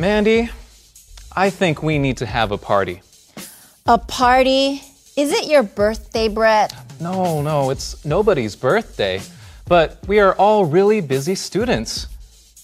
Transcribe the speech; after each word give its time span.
Mandy, 0.00 0.48
I 1.36 1.50
think 1.50 1.82
we 1.82 1.98
need 1.98 2.16
to 2.16 2.26
have 2.26 2.52
a 2.52 2.56
party. 2.56 3.02
A 3.84 3.98
party? 3.98 4.80
Is 5.14 5.30
it 5.30 5.46
your 5.46 5.62
birthday, 5.62 6.26
Brett? 6.26 6.72
No, 7.00 7.42
no, 7.42 7.68
it's 7.68 8.02
nobody's 8.02 8.56
birthday. 8.56 9.20
But 9.68 9.98
we 10.08 10.18
are 10.18 10.34
all 10.36 10.64
really 10.64 11.02
busy 11.02 11.34
students. 11.34 12.06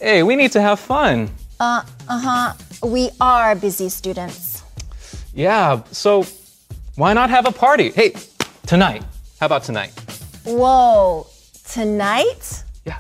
Hey, 0.00 0.22
we 0.22 0.34
need 0.34 0.52
to 0.52 0.62
have 0.62 0.80
fun. 0.80 1.28
Uh 1.60 1.82
uh 2.08 2.18
huh. 2.18 2.54
We 2.82 3.10
are 3.20 3.54
busy 3.54 3.90
students. 3.90 4.62
Yeah, 5.34 5.82
so 5.92 6.24
why 6.94 7.12
not 7.12 7.28
have 7.28 7.44
a 7.44 7.52
party? 7.52 7.90
Hey, 7.90 8.14
tonight. 8.64 9.04
How 9.38 9.44
about 9.44 9.62
tonight? 9.62 9.92
Whoa, 10.44 11.26
tonight? 11.68 12.64
Yeah. 12.86 12.98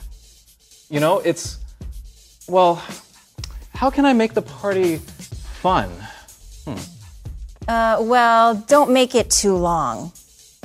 You 0.90 1.00
know, 1.00 1.20
it's, 1.20 1.56
well, 2.46 2.82
how 3.76 3.90
can 3.90 4.06
I 4.06 4.14
make 4.14 4.32
the 4.32 4.42
party 4.42 4.96
fun? 4.96 5.92
Uh, 7.68 7.98
well, 8.00 8.54
don't 8.54 8.90
make 8.90 9.14
it 9.14 9.30
too 9.30 9.54
long. 9.54 10.12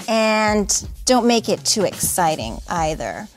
And 0.08 0.88
don't 1.06 1.28
make 1.28 1.50
it 1.50 1.64
too 1.66 1.84
exciting 1.84 2.60
either. 2.70 3.28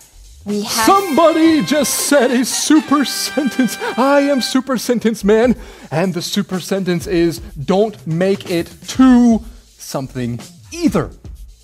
We 0.44 0.62
have. 0.62 0.86
Somebody 0.86 1.62
just 1.64 1.92
said 2.08 2.30
a 2.30 2.44
super 2.44 3.04
sentence. 3.04 3.76
I 3.98 4.20
am 4.20 4.40
super 4.40 4.78
sentence 4.78 5.24
man. 5.24 5.56
And 5.90 6.14
the 6.14 6.22
super 6.22 6.60
sentence 6.60 7.06
is 7.06 7.40
don't 7.40 8.06
make 8.06 8.50
it 8.50 8.72
too 8.86 9.42
something 9.76 10.38
either. 10.70 11.10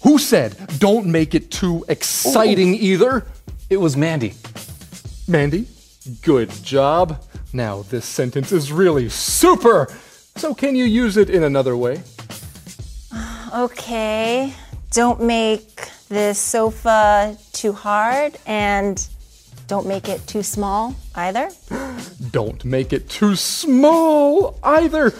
Who 0.02 0.18
said 0.18 0.56
don't 0.78 1.06
make 1.06 1.34
it 1.34 1.50
too 1.50 1.84
exciting 1.88 2.74
either? 2.74 3.26
It 3.68 3.76
was 3.76 3.96
Mandy. 3.96 4.34
Mandy, 5.28 5.66
good 6.22 6.50
job. 6.64 7.22
Now 7.52 7.82
this 7.82 8.04
sentence 8.04 8.52
is 8.52 8.72
really 8.72 9.08
super. 9.08 9.88
So 10.36 10.54
can 10.54 10.76
you 10.76 10.84
use 10.84 11.16
it 11.16 11.30
in 11.30 11.42
another 11.42 11.76
way? 11.76 12.02
Okay. 13.52 14.54
Don't 14.92 15.20
make 15.20 15.88
this 16.08 16.38
sofa 16.38 17.36
too 17.52 17.72
hard 17.72 18.36
and 18.46 19.08
don't 19.68 19.86
make 19.86 20.08
it 20.08 20.26
too 20.26 20.42
small 20.42 20.96
either. 21.14 21.48
Don't 22.32 22.64
make 22.64 22.92
it 22.92 23.08
too 23.08 23.36
small 23.36 24.58
either. 24.64 25.10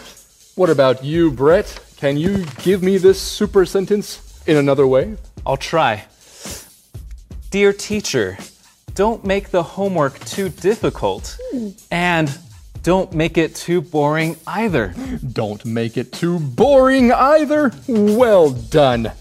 What 0.56 0.70
about 0.70 1.04
you, 1.04 1.30
Brett? 1.30 1.78
Can 1.96 2.16
you 2.16 2.44
give 2.62 2.82
me 2.82 2.98
this 2.98 3.20
super 3.20 3.64
sentence 3.64 4.42
in 4.46 4.56
another 4.56 4.86
way? 4.86 5.16
I'll 5.46 5.56
try. 5.56 6.04
Dear 7.50 7.72
teacher, 7.72 8.38
don't 8.94 9.24
make 9.24 9.50
the 9.50 9.62
homework 9.62 10.18
too 10.20 10.48
difficult. 10.48 11.38
And 11.90 12.30
don't 12.82 13.12
make 13.12 13.36
it 13.36 13.54
too 13.54 13.80
boring 13.80 14.36
either. 14.46 14.94
Don't 15.32 15.64
make 15.64 15.96
it 15.96 16.12
too 16.12 16.38
boring 16.38 17.12
either. 17.12 17.72
Well 17.86 18.50
done. 18.50 19.12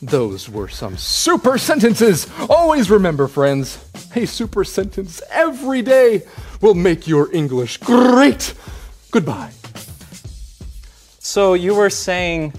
Those 0.00 0.48
were 0.48 0.68
some 0.68 0.96
super 0.96 1.58
sentences. 1.58 2.28
Always 2.48 2.90
remember, 2.90 3.26
friends, 3.26 3.84
a 4.14 4.26
super 4.26 4.62
sentence 4.62 5.22
every 5.30 5.82
day 5.82 6.22
will 6.60 6.74
make 6.74 7.08
your 7.08 7.34
English 7.34 7.78
great. 7.78 8.54
Goodbye. 9.10 9.50
So 11.18 11.54
you 11.54 11.74
were 11.74 11.90
saying 11.90 12.52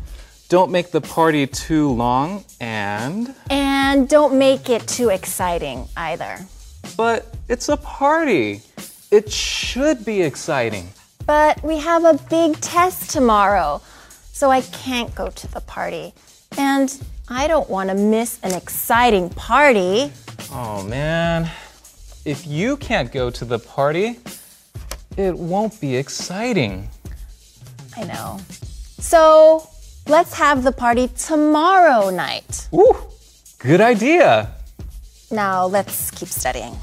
don't 0.50 0.72
make 0.72 0.90
the 0.90 1.00
party 1.00 1.46
too 1.46 1.92
long 1.92 2.44
and. 2.60 3.36
And 3.52 4.10
don't 4.10 4.38
make 4.38 4.68
it 4.70 4.88
too 4.88 5.10
exciting 5.10 5.88
either. 5.96 6.40
But 6.98 7.28
it's 7.48 7.70
a 7.70 7.78
party. 7.78 8.64
It 9.12 9.32
should 9.32 10.04
be 10.04 10.24
exciting. 10.24 10.90
But 11.28 11.64
we 11.64 11.78
have 11.78 12.04
a 12.04 12.16
big 12.30 12.60
test 12.62 13.12
tomorrow, 13.12 13.82
so 14.32 14.50
I 14.50 14.62
can't 14.62 15.14
go 15.14 15.30
to 15.30 15.48
the 15.54 15.62
party. 15.62 16.14
And 16.58 17.00
I 17.28 17.48
don't 17.48 17.70
want 17.70 17.90
to 17.90 17.96
miss 17.96 18.40
an 18.42 18.56
exciting 18.56 19.30
party. 19.30 20.12
Oh 20.52 20.84
man. 20.84 21.52
If 22.26 22.48
you 22.48 22.78
can't 22.78 23.12
go 23.12 23.30
to 23.30 23.46
the 23.46 23.60
party, 23.60 24.20
it 25.16 25.38
won't 25.38 25.80
be 25.80 25.96
exciting. 25.96 26.90
I 27.96 28.06
know. 28.06 28.40
So 28.98 29.70
let's 30.10 30.34
have 30.34 30.64
the 30.64 30.72
party 30.72 31.08
tomorrow 31.08 32.10
night. 32.10 32.68
Ooh, 32.74 32.98
good 33.60 33.80
idea. 33.80 34.52
Now 35.32 35.68
let's 35.68 36.10
keep 36.12 36.28
studying. 36.30 36.76